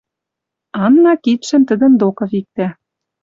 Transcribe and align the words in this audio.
Анна 0.83 1.13
кидшӹм 1.23 1.61
тӹдӹн 1.67 1.93
докы 1.99 2.25
виктӓ 2.31 2.67